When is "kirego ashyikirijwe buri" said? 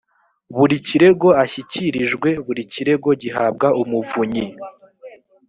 0.87-2.63